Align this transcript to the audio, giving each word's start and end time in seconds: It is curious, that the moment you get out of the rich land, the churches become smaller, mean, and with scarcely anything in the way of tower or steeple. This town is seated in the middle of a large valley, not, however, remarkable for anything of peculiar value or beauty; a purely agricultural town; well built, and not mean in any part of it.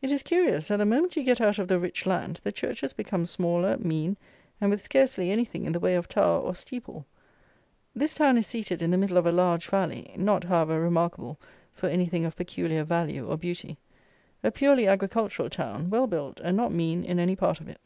It 0.00 0.12
is 0.12 0.22
curious, 0.22 0.68
that 0.68 0.76
the 0.76 0.86
moment 0.86 1.16
you 1.16 1.24
get 1.24 1.40
out 1.40 1.58
of 1.58 1.66
the 1.66 1.80
rich 1.80 2.06
land, 2.06 2.38
the 2.44 2.52
churches 2.52 2.92
become 2.92 3.26
smaller, 3.26 3.76
mean, 3.76 4.16
and 4.60 4.70
with 4.70 4.80
scarcely 4.80 5.32
anything 5.32 5.64
in 5.64 5.72
the 5.72 5.80
way 5.80 5.96
of 5.96 6.06
tower 6.06 6.38
or 6.40 6.54
steeple. 6.54 7.06
This 7.92 8.14
town 8.14 8.38
is 8.38 8.46
seated 8.46 8.82
in 8.82 8.92
the 8.92 8.96
middle 8.96 9.16
of 9.16 9.26
a 9.26 9.32
large 9.32 9.66
valley, 9.66 10.14
not, 10.16 10.44
however, 10.44 10.80
remarkable 10.80 11.40
for 11.72 11.88
anything 11.88 12.24
of 12.24 12.36
peculiar 12.36 12.84
value 12.84 13.26
or 13.26 13.36
beauty; 13.36 13.78
a 14.44 14.52
purely 14.52 14.86
agricultural 14.86 15.50
town; 15.50 15.90
well 15.90 16.06
built, 16.06 16.38
and 16.38 16.56
not 16.56 16.70
mean 16.70 17.02
in 17.02 17.18
any 17.18 17.34
part 17.34 17.58
of 17.60 17.68
it. 17.68 17.80